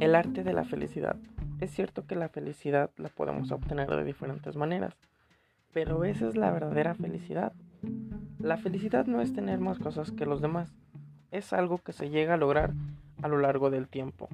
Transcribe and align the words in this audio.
El 0.00 0.14
arte 0.14 0.42
de 0.44 0.54
la 0.54 0.64
felicidad. 0.64 1.16
Es 1.60 1.72
cierto 1.72 2.06
que 2.06 2.16
la 2.16 2.30
felicidad 2.30 2.90
la 2.96 3.10
podemos 3.10 3.52
obtener 3.52 3.88
de 3.90 4.02
diferentes 4.02 4.56
maneras, 4.56 4.96
pero 5.74 6.04
esa 6.04 6.26
es 6.26 6.36
la 6.36 6.50
verdadera 6.50 6.94
felicidad. 6.94 7.52
La 8.38 8.56
felicidad 8.56 9.04
no 9.04 9.20
es 9.20 9.34
tener 9.34 9.60
más 9.60 9.78
cosas 9.78 10.10
que 10.10 10.24
los 10.24 10.40
demás, 10.40 10.72
es 11.30 11.52
algo 11.52 11.76
que 11.76 11.92
se 11.92 12.08
llega 12.08 12.34
a 12.34 12.38
lograr 12.38 12.72
a 13.20 13.28
lo 13.28 13.38
largo 13.38 13.68
del 13.68 13.88
tiempo. 13.88 14.30